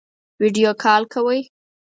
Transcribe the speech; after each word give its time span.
ویډیو 0.41 0.69
کال 0.83 1.01
کوئ؟ 1.13 1.39